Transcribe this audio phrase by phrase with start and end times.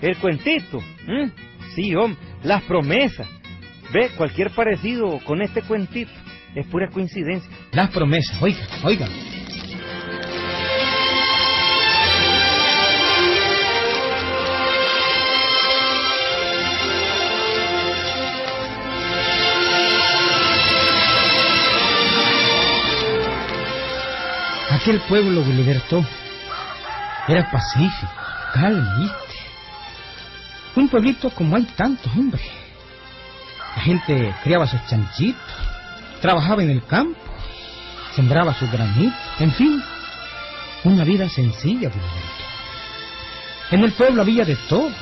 [0.00, 0.82] el cuentito.
[1.06, 1.30] ¿m?
[1.74, 3.28] Sí, hombre, las promesas.
[3.92, 6.12] Ve, cualquier parecido con este cuentito
[6.54, 7.50] es pura coincidencia.
[7.72, 9.08] Las promesas, oiga, oiga.
[24.70, 26.04] Aquel pueblo que libertó
[27.26, 28.12] era pacífico,
[28.54, 29.27] calmo.
[30.78, 32.40] Un pueblito como hay tantos, hombre.
[33.74, 35.42] La gente criaba sus chanchitos,
[36.20, 37.18] trabajaba en el campo,
[38.14, 39.82] sembraba sus granitos, en fin,
[40.84, 42.44] una vida sencilla, Gilberto.
[43.72, 44.92] En el pueblo había de todo,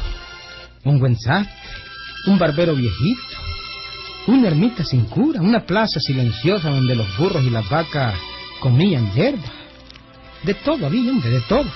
[0.85, 1.53] un buen sastre,
[2.27, 3.37] un barbero viejito,
[4.29, 8.15] una ermita sin cura, una plaza silenciosa donde los burros y las vacas
[8.61, 9.53] comían hierba.
[10.43, 11.71] De todo había, hombre, de todo.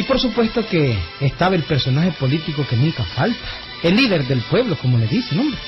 [0.00, 3.38] Y por supuesto que estaba el personaje político que nunca falta,
[3.82, 5.60] el líder del pueblo, como le dicen, hombre.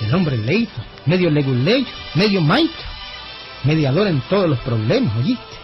[0.00, 2.86] El hombre leito, medio leguleyo, medio maestro,
[3.64, 5.56] mediador en todos los problemas, ¿oíste?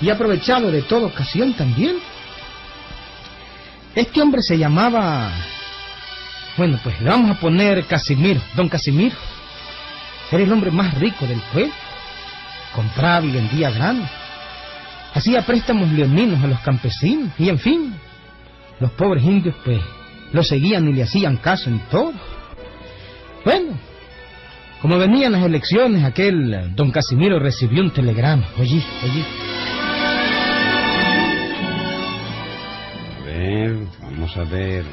[0.00, 1.96] Y aprovechado de toda ocasión también.
[3.92, 5.28] Este hombre se llamaba...
[6.56, 9.16] Bueno, pues le vamos a poner Casimiro, don Casimiro.
[10.30, 11.74] Era el hombre más rico del pueblo.
[12.72, 14.08] Compraba y vendía grano.
[15.16, 17.32] Hacía préstamos leoninos a los campesinos.
[17.38, 17.94] Y en fin,
[18.78, 19.80] los pobres indios pues
[20.30, 22.12] lo seguían y le hacían caso en todo.
[23.42, 23.78] Bueno,
[24.82, 28.46] como venían las elecciones, aquel eh, don Casimiro recibió un telegrama.
[28.58, 29.24] Oye, oye.
[33.18, 34.84] A ver, vamos a ver.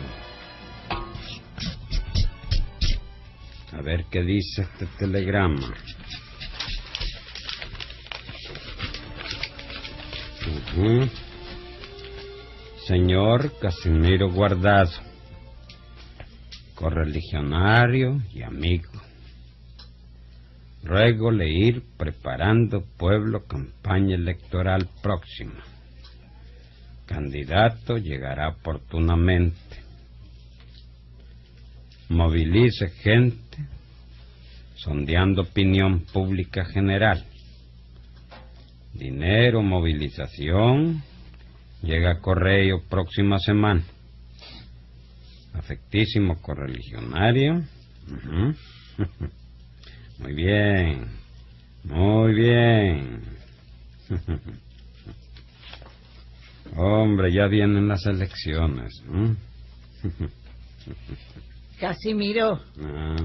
[3.74, 5.74] A ver qué dice este telegrama.
[12.88, 14.90] Señor Casimiro Guardado,
[16.74, 18.90] correligionario y amigo.
[20.84, 25.64] Ruego le ir preparando pueblo campaña electoral próxima.
[27.06, 29.78] Candidato llegará oportunamente.
[32.10, 33.58] Movilice gente,
[34.74, 37.24] sondeando opinión pública general.
[38.94, 41.02] Dinero, movilización,
[41.82, 43.84] llega correo próxima semana.
[45.54, 47.64] Afectísimo correligionario.
[48.08, 48.56] Ujú.
[50.20, 51.08] Muy bien,
[51.84, 53.22] muy bien.
[56.76, 58.94] Hombre, ya vienen las elecciones.
[59.12, 59.36] ¿m?
[61.80, 63.16] Casimiro, Ah,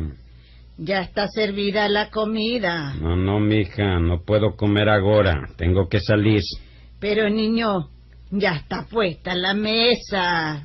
[0.79, 2.95] ya está servida la comida.
[2.95, 5.49] no, no, mija, no puedo comer ahora.
[5.57, 6.41] Tengo que salir.
[7.01, 7.89] Pero niño,
[8.31, 10.65] ya está puesta la mesa.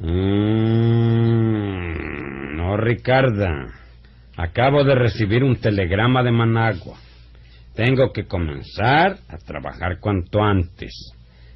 [0.00, 1.08] Mm,
[2.56, 3.74] no, Ricarda.
[4.36, 6.98] Acabo de recibir un telegrama de Managua.
[7.74, 11.12] Tengo que comenzar a trabajar cuanto antes.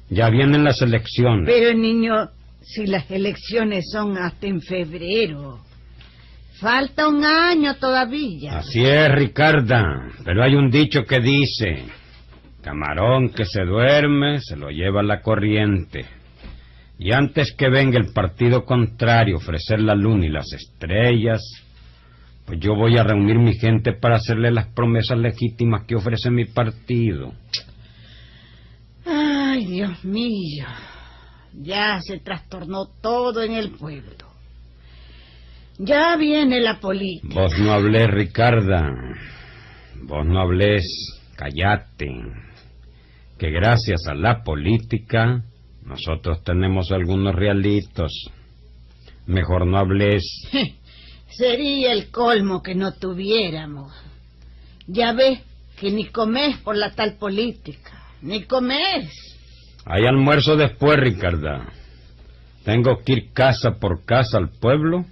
[0.09, 1.45] Ya vienen las elecciones.
[1.45, 2.29] Pero niño,
[2.61, 5.59] si las elecciones son hasta en febrero.
[6.63, 8.59] Falta un año todavía.
[8.59, 10.07] Así es, Ricarda.
[10.23, 11.83] Pero hay un dicho que dice,
[12.61, 16.05] camarón que se duerme se lo lleva la corriente.
[16.97, 21.41] Y antes que venga el partido contrario a ofrecer la luna y las estrellas,
[22.45, 26.45] pues yo voy a reunir mi gente para hacerle las promesas legítimas que ofrece mi
[26.45, 27.33] partido.
[29.05, 30.65] Ay, Dios mío.
[31.53, 34.22] Ya se trastornó todo en el pueblo.
[35.77, 37.33] Ya viene la política.
[37.33, 38.93] Vos no hablés, Ricarda.
[40.03, 40.85] Vos no hablés.
[41.35, 42.11] Callate.
[43.37, 45.43] Que gracias a la política
[45.83, 48.11] nosotros tenemos algunos realitos.
[49.25, 50.23] Mejor no hablés.
[51.29, 53.91] Sería el colmo que no tuviéramos.
[54.85, 55.39] Ya ves
[55.79, 58.03] que ni comés por la tal política.
[58.21, 59.11] Ni comés.
[59.85, 61.67] Hay almuerzo después, Ricarda.
[62.63, 65.05] Tengo que ir casa por casa al pueblo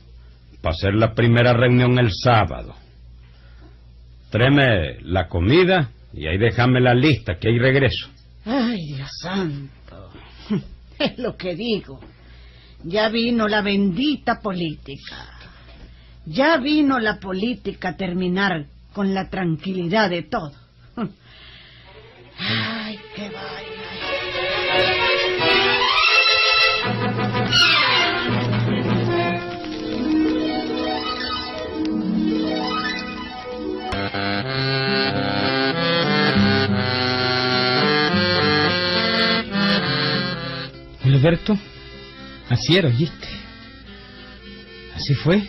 [0.61, 2.75] para hacer la primera reunión el sábado.
[4.29, 8.09] Tréme la comida y ahí déjame la lista, que ahí regreso.
[8.45, 10.11] Ay, Dios santo.
[10.99, 11.99] Es lo que digo.
[12.83, 15.27] Ya vino la bendita política.
[16.25, 20.53] Ya vino la política a terminar con la tranquilidad de todo.
[41.21, 41.55] Gilberto,
[42.49, 43.27] Así era, ¿oíste?
[44.95, 45.47] Así fue.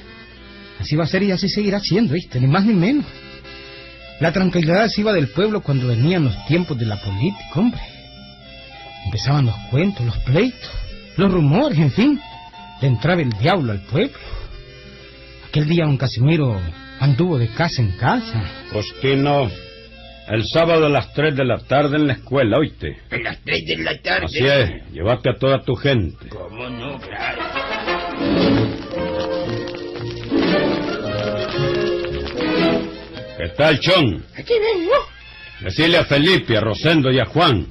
[0.78, 2.38] Así va a ser y así seguirá siendo, ¿viste?
[2.38, 3.06] Ni más ni menos.
[4.20, 7.80] La tranquilidad se iba del pueblo cuando venían los tiempos de la política, hombre.
[9.06, 10.70] Empezaban los cuentos, los pleitos,
[11.16, 12.20] los rumores, en fin.
[12.82, 14.18] Le entraba el diablo al pueblo.
[15.48, 16.60] Aquel día don Casimiro
[17.00, 18.44] anduvo de casa en casa.
[18.70, 19.50] Postino,
[20.28, 22.96] el sábado a las 3 de la tarde en la escuela, ¿oíste?
[23.10, 24.26] A las tres de la tarde.
[24.26, 26.28] Así es, llévate a toda tu gente.
[26.28, 27.42] ¿Cómo no, claro?
[33.38, 34.24] ¿Qué tal, Chon?
[34.36, 34.92] Aquí vengo.
[35.60, 37.66] Decirle a Felipe, a Rosendo y a Juan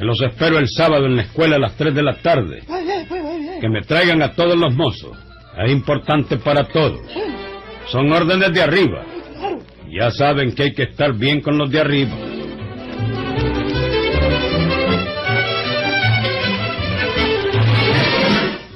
[0.00, 2.62] que los espero el sábado en la escuela a las 3 de la tarde.
[3.60, 5.14] Que me traigan a todos los mozos.
[5.62, 7.02] Es importante para todos.
[7.88, 9.04] Son órdenes de arriba.
[9.92, 12.16] Ya saben que hay que estar bien con los de arriba.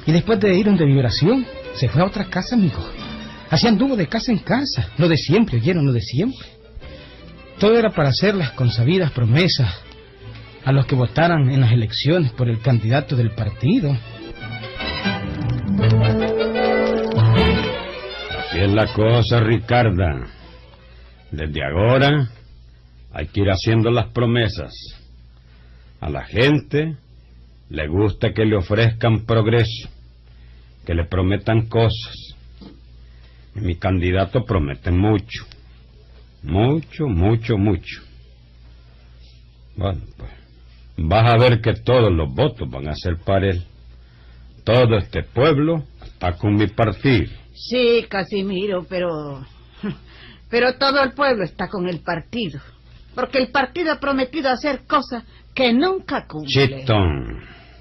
[0.07, 2.85] Y después de ir donde vibración, se fue a otra casa, amigo.
[3.49, 4.91] Así anduvo de casa en casa.
[4.99, 6.47] Lo de siempre, oyeron, lo de siempre.
[7.59, 9.73] Todo era para hacer las consabidas promesas
[10.65, 13.97] a los que votaran en las elecciones por el candidato del partido.
[18.39, 20.44] Así es la cosa, Ricarda.
[21.35, 22.31] Desde ahora
[23.13, 24.73] hay que ir haciendo las promesas.
[26.01, 26.97] A la gente
[27.71, 29.89] le gusta que le ofrezcan progreso,
[30.87, 32.37] que le prometan cosas.
[33.55, 35.45] Mi candidato promete mucho.
[36.45, 38.03] Mucho, mucho, mucho.
[39.75, 40.31] Bueno, pues
[40.99, 43.65] vas a ver que todos los votos van a ser para él.
[44.63, 47.33] Todo este pueblo está con mi partido.
[47.55, 49.45] Sí, Casimiro, pero...
[50.51, 52.61] Pero todo el pueblo está con el partido.
[53.15, 55.25] Porque el partido ha prometido hacer cosas
[55.55, 56.51] que nunca cumple.
[56.51, 57.41] Chitón,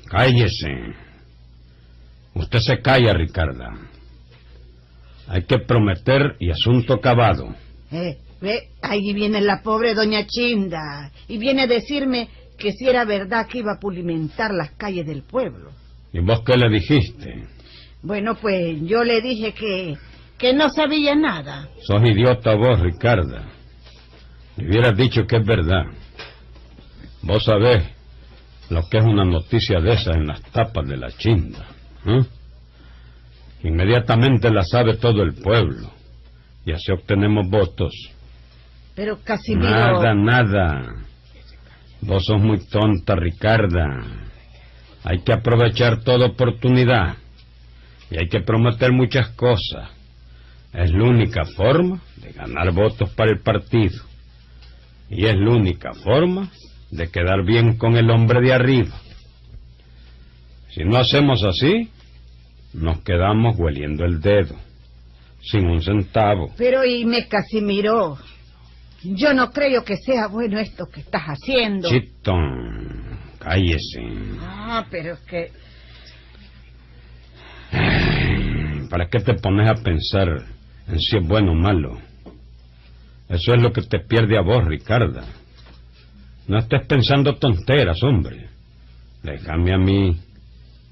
[0.10, 0.94] cállese.
[2.36, 3.74] Usted se calla, Ricarda.
[5.28, 7.56] Hay que prometer y asunto acabado.
[7.92, 11.12] Eh, ve, ahí viene la pobre doña Chinda.
[11.28, 15.24] Y viene a decirme que si era verdad que iba a pulimentar las calles del
[15.24, 15.72] pueblo.
[16.12, 17.46] ¿Y vos qué le dijiste?
[18.02, 19.98] Bueno, pues yo le dije que...
[20.44, 21.70] que no sabía nada.
[21.84, 23.46] Sos idiota vos, Ricarda.
[24.58, 25.86] Me hubieras dicho que es verdad.
[27.22, 27.86] Vos sabés
[28.70, 31.66] lo que es una noticia de esa en las tapas de la chinda.
[32.06, 32.26] ¿eh?
[33.64, 35.90] Inmediatamente la sabe todo el pueblo.
[36.66, 37.94] Y así obtenemos votos.
[38.96, 39.70] Pero Casimiro...
[39.70, 40.94] Nada, nada.
[42.02, 44.04] Vos sos muy tonta, Ricarda.
[45.06, 47.16] Hay que aprovechar toda oportunidad.
[48.12, 50.03] Y hay que prometer muchas cosas.
[50.74, 54.02] Es la única forma de ganar votos para el partido.
[55.10, 56.50] Y es la única forma
[56.90, 59.00] de quedar bien con el hombre de arriba.
[60.70, 61.90] Si no hacemos así,
[62.74, 64.56] nos quedamos hueliendo el dedo,
[65.42, 66.52] sin un centavo.
[66.58, 68.18] Pero y me Casimiro,
[69.04, 71.90] yo no creo que sea bueno esto que estás haciendo.
[71.90, 74.02] Chitón, cállese.
[74.42, 75.52] Ah, pero es que...
[78.90, 80.53] ¿Para qué te pones a pensar en
[80.98, 81.98] si es bueno o malo?
[83.30, 85.24] Eso es lo que te pierde a vos, Ricarda.
[86.48, 88.48] No estés pensando tonteras, hombre.
[89.24, 90.18] Déjame a mí,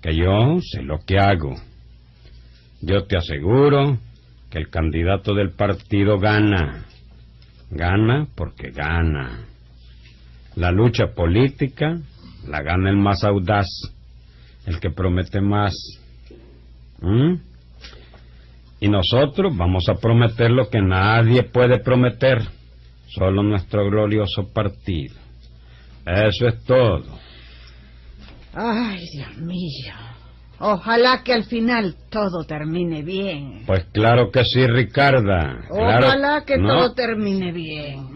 [0.02, 1.56] que yo sé lo que hago.
[2.82, 3.98] Yo te aseguro
[4.50, 6.86] que el candidato del partido gana.
[7.70, 9.46] Gana porque gana.
[10.56, 12.00] La lucha política
[12.48, 13.68] la gana el más audaz,
[14.66, 15.74] el que promete más.
[17.02, 17.36] ¿Mm?
[18.82, 22.42] Y nosotros vamos a prometer lo que nadie puede prometer,
[23.08, 25.16] solo nuestro glorioso partido.
[26.06, 27.06] Eso es todo.
[28.54, 29.94] Ay, Dios mío.
[30.60, 33.64] Ojalá que al final todo termine bien.
[33.66, 35.60] Pues claro que sí, Ricarda.
[35.70, 38.10] Claro- Ojalá que No, todo termine bien.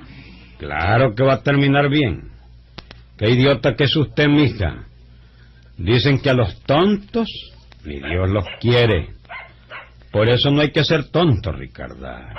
[0.58, 2.30] Claro que va a terminar bien.
[3.18, 4.84] Qué idiota que es usted, mija.
[5.78, 7.30] Dicen que a los tontos
[7.84, 9.15] ni Dios los quiere.
[10.16, 12.34] Por eso no hay que ser tonto, Ricarda.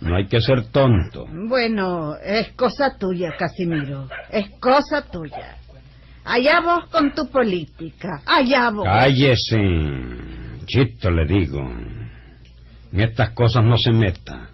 [0.00, 1.26] No hay que ser tonto.
[1.30, 4.08] Bueno, es cosa tuya, Casimiro.
[4.30, 5.58] Es cosa tuya.
[6.24, 8.22] Allá vos con tu política.
[8.24, 8.86] Allá vos.
[8.86, 9.58] Cállese.
[10.64, 11.60] Chito, le digo.
[12.90, 14.48] En estas cosas no se meta.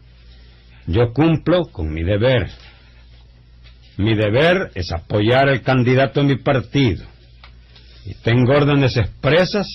[0.89, 2.51] Yo cumplo con mi deber.
[3.97, 7.07] Mi deber es apoyar al candidato de mi partido.
[8.05, 9.69] Y tengo órdenes expresas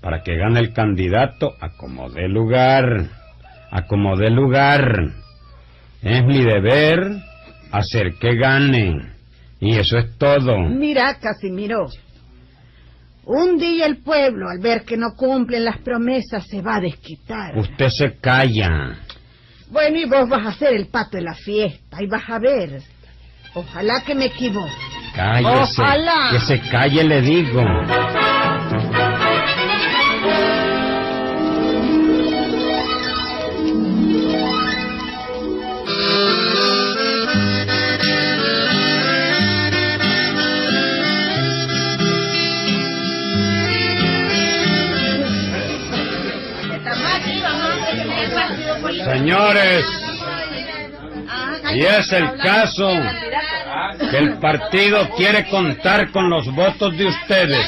[0.00, 3.08] para que gane el candidato a como dé lugar.
[3.70, 5.12] A como dé lugar.
[6.02, 7.22] Es mi deber
[7.72, 9.12] hacer que gane.
[9.60, 10.58] Y eso es todo.
[10.58, 11.86] Mira, Casimiro.
[13.24, 17.58] Un día el pueblo, al ver que no cumplen las promesas, se va a desquitar.
[17.58, 18.96] Usted se calla.
[19.70, 22.80] Bueno, y vos vas a ser el pato de la fiesta, y vas a ver.
[23.52, 24.72] Ojalá que me equivoque.
[25.14, 25.82] Cállese.
[25.82, 26.30] Ojalá.
[26.30, 27.62] Que se calle, le digo.
[49.18, 49.84] Señores,
[51.74, 52.88] y es el caso
[54.10, 57.66] que el partido quiere contar con los votos de ustedes.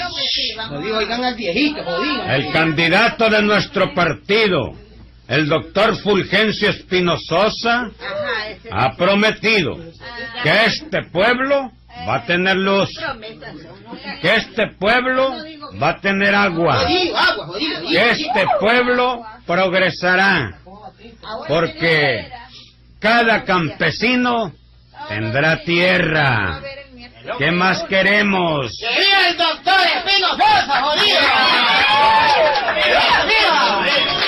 [2.29, 4.75] El candidato de nuestro partido,
[5.27, 7.91] el doctor Fulgencio Espinososa,
[8.71, 9.77] ha prometido
[10.45, 11.73] que este pueblo
[12.09, 12.91] va a tener luz,
[14.23, 15.35] que este pueblo
[15.83, 20.61] va a tener agua, que este pueblo progresará,
[21.49, 22.31] porque
[22.99, 24.53] cada campesino
[25.09, 26.61] tendrá tierra.
[27.39, 28.77] ¿Qué más queremos?
[28.79, 31.21] ¡Que viva el doctor Espinosa, jodido!
[32.87, 34.21] ¡Viva, viva!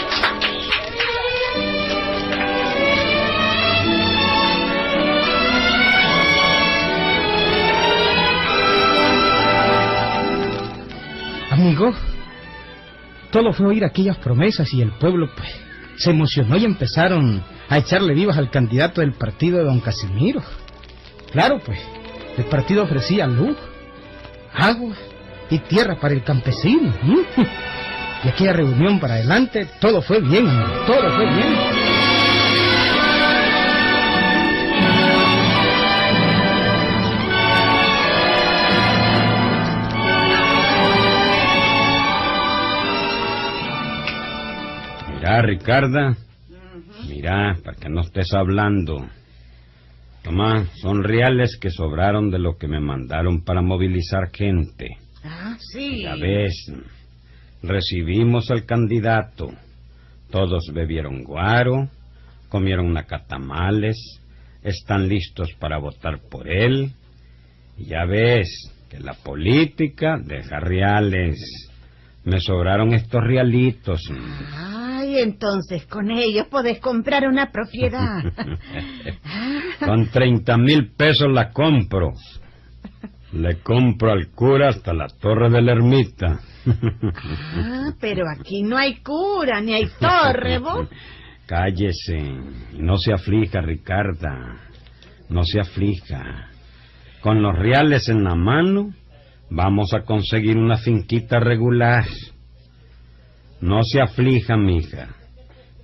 [11.50, 11.92] Amigo,
[13.30, 15.50] todo fue oír aquellas promesas y el pueblo, pues,
[15.96, 20.42] se emocionó y empezaron a echarle vivas al candidato del partido de don Casimiro.
[21.32, 21.78] Claro, pues,
[22.36, 23.56] el partido ofrecía luz,
[24.54, 24.94] agua
[25.50, 26.92] y tierra para el campesino.
[28.24, 30.46] Y aquella reunión para adelante, todo fue bien,
[30.86, 31.91] todo fue bien.
[45.42, 46.16] Mira, Ricarda.
[47.08, 49.06] Mira, para que no estés hablando.
[50.22, 54.98] Toma, son reales que sobraron de lo que me mandaron para movilizar gente.
[55.24, 56.02] Ah, sí.
[56.02, 56.72] Ya ves,
[57.62, 59.52] recibimos al candidato.
[60.30, 61.88] Todos bebieron guaro,
[62.48, 63.96] comieron nacatamales,
[64.62, 66.92] están listos para votar por él.
[67.76, 71.68] Ya ves que la política deja reales.
[72.24, 74.08] Me sobraron estos realitos.
[75.12, 78.22] Ay, entonces con ellos podés comprar una propiedad.
[79.78, 82.12] Con treinta mil pesos la compro.
[83.32, 86.40] Le compro al cura hasta la torre de la ermita.
[87.54, 90.88] Ah, pero aquí no hay cura ni hay torre, vos.
[91.46, 92.18] Cállese
[92.74, 94.58] y no se aflija, Ricarda.
[95.28, 96.50] No se aflija.
[97.20, 98.92] Con los reales en la mano,
[99.50, 102.04] vamos a conseguir una finquita regular.
[103.62, 105.14] No se aflija, mija.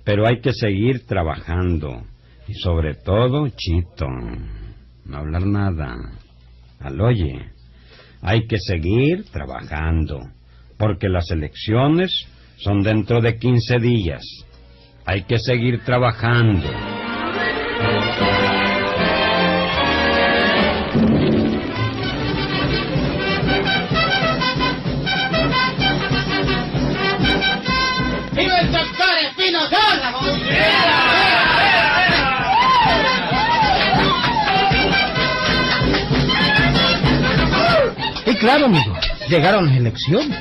[0.03, 2.03] Pero hay que seguir trabajando.
[2.47, 4.05] Y sobre todo, Chito,
[5.05, 5.95] no hablar nada.
[6.79, 7.39] Al oye,
[8.21, 10.19] hay que seguir trabajando.
[10.77, 12.11] Porque las elecciones
[12.57, 14.23] son dentro de 15 días.
[15.05, 16.67] Hay que seguir trabajando.
[38.25, 38.93] Y claro, amigo,
[39.27, 40.37] llegaron las elecciones.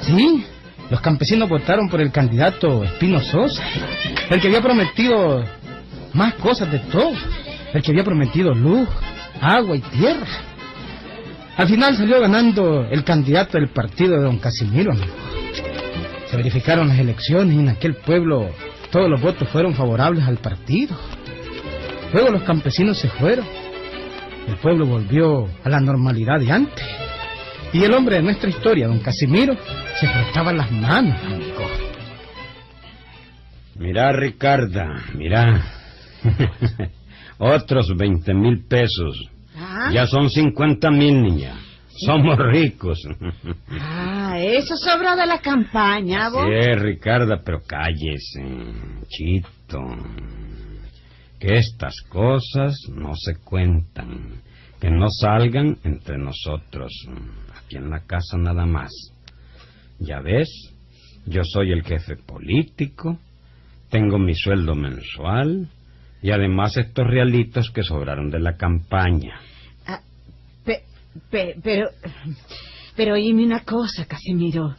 [0.00, 0.44] Sí,
[0.90, 3.62] los campesinos votaron por el candidato Espino Sosa,
[4.28, 5.44] el que había prometido
[6.12, 7.12] más cosas de todo,
[7.72, 8.88] el que había prometido luz,
[9.40, 10.26] agua y tierra.
[11.56, 15.12] Al final salió ganando el candidato del partido de don Casimiro, amigo.
[16.30, 18.50] Se verificaron las elecciones y en aquel pueblo
[18.92, 20.96] todos los votos fueron favorables al partido.
[22.12, 23.44] Luego los campesinos se fueron.
[24.46, 26.84] El pueblo volvió a la normalidad de antes.
[27.72, 29.54] Y el hombre de nuestra historia, don Casimiro,
[29.98, 31.66] se frotaba las manos, amigo.
[33.76, 35.64] Mira, Ricarda, mira.
[37.38, 39.28] Otros veinte mil pesos.
[39.56, 41.54] Ah, Ya son cincuenta mil, niña.
[42.06, 43.00] Somos ricos.
[43.80, 44.11] ah,
[44.42, 46.44] eso sobró de la campaña, vos.
[46.46, 48.42] Sí, Ricarda, pero cállese,
[49.08, 49.80] chito.
[51.38, 54.40] Que estas cosas no se cuentan.
[54.80, 56.92] Que no salgan entre nosotros.
[57.56, 58.90] Aquí en la casa nada más.
[59.98, 60.48] Ya ves,
[61.26, 63.18] yo soy el jefe político.
[63.90, 65.68] Tengo mi sueldo mensual.
[66.22, 69.40] Y además estos realitos que sobraron de la campaña.
[69.86, 70.00] Ah,
[70.64, 70.84] pe-
[71.30, 71.88] pe- pero
[72.96, 74.74] Pero oíme una cosa, Casimiro.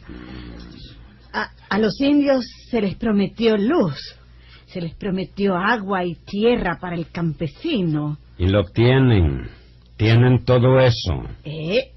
[1.32, 3.98] A, a los indios se les prometió luz,
[4.66, 8.18] se les prometió agua y tierra para el campesino.
[8.38, 9.48] Y lo tienen.
[9.96, 11.22] Tienen todo eso.
[11.44, 11.92] ¿Eh?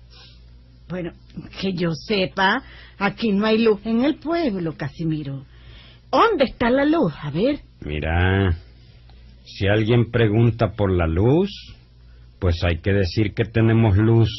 [0.88, 1.12] Bueno,
[1.60, 2.64] que yo sepa,
[2.98, 5.44] aquí no hay luz en el pueblo, Casimiro.
[6.12, 7.14] ¿Dónde está la luz?
[7.22, 7.60] A ver.
[7.82, 8.58] Mira,
[9.44, 11.50] si alguien pregunta por la luz,
[12.40, 14.30] pues hay que decir que tenemos luz.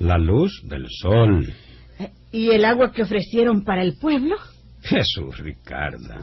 [0.00, 1.52] La luz del sol.
[2.30, 4.36] ¿Y el agua que ofrecieron para el pueblo?
[4.82, 6.20] Jesús, Ricarda.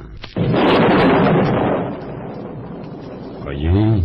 [3.45, 4.03] Oye,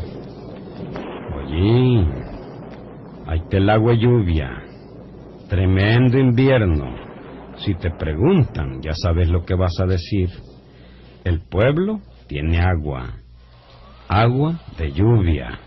[1.37, 2.07] oye,
[3.27, 4.51] ahí está el agua y lluvia.
[5.49, 6.95] Tremendo invierno.
[7.59, 10.31] Si te preguntan, ya sabes lo que vas a decir.
[11.25, 13.21] El pueblo tiene agua.
[14.09, 15.61] Agua de lluvia.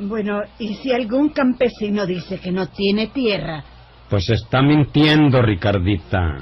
[0.00, 3.62] Bueno, ¿y si algún campesino dice que no tiene tierra?
[4.08, 6.38] Pues está mintiendo, Ricardita.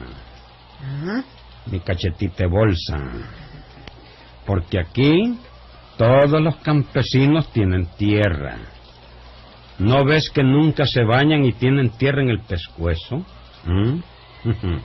[0.81, 1.23] ¿Ah?
[1.67, 2.97] Mi cachetita de bolsa.
[4.47, 5.37] Porque aquí
[5.97, 8.59] todos los campesinos tienen tierra.
[9.81, 13.25] ¿No ves que nunca se bañan y tienen tierra en el pescuezo?
[13.65, 13.99] ¿Mm?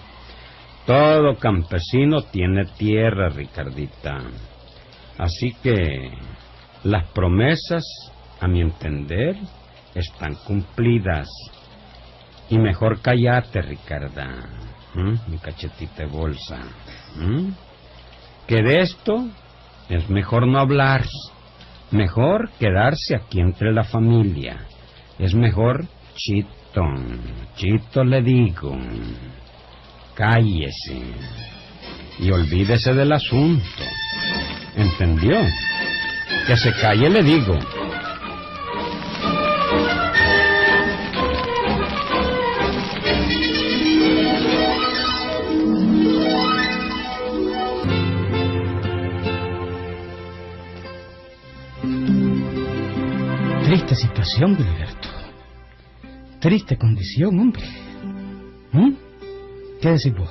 [0.88, 4.18] Todo campesino tiene tierra, Ricardita.
[5.20, 6.12] Así que
[6.84, 7.84] las promesas,
[8.43, 9.38] a mi entender,
[9.95, 11.29] están cumplidas.
[12.50, 14.50] Y mejor callate, Ricarda.
[15.27, 16.59] Mi cachetita de bolsa.
[18.45, 19.29] Que de esto
[19.88, 21.05] es mejor no hablar.
[21.91, 24.65] Mejor quedarse aquí entre la familia.
[25.19, 25.85] Es mejor
[26.15, 26.83] Chito.
[27.55, 28.77] Chito le digo.
[30.15, 31.01] Cállese.
[32.19, 33.83] Y olvídese del asunto.
[34.75, 35.39] ¿Entendió?
[36.45, 37.57] Que se calle, le digo.
[53.63, 55.10] Triste situación, Gilberto.
[56.39, 57.63] Triste condición, hombre.
[58.73, 58.91] ¿Mm?
[59.82, 60.30] ¿Qué decís vos?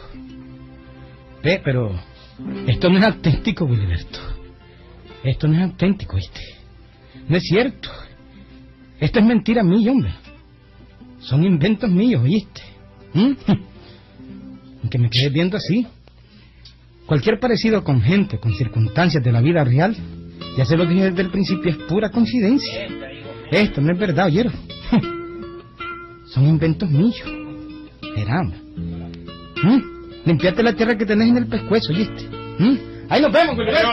[1.42, 1.98] Ve, pero
[2.66, 4.18] esto no es auténtico, Gilberto.
[5.24, 6.40] Esto no es auténtico, ¿viste?
[7.26, 7.90] No es cierto.
[9.00, 10.12] Esto es mentira mía, hombre.
[11.20, 12.60] Son inventos míos, ¿oíste?
[13.14, 13.32] ¿Mm?
[14.82, 15.86] Aunque me quedes viendo así.
[17.06, 19.96] Cualquier parecido con gente, con circunstancias de la vida real,
[20.56, 23.01] ya se lo dije desde el principio, es pura coincidencia.
[23.52, 24.52] Esto no es verdad, ¿oyeron?
[26.26, 27.22] Son inventos míos.
[28.32, 28.58] Hombre.
[29.62, 29.82] ¿Mm?
[30.24, 32.28] Limpiate la tierra que tenés en el pescuezo, ¿oíste?
[32.58, 32.76] ¿Mm?
[33.10, 33.88] Ahí nos vemos, Gilberto.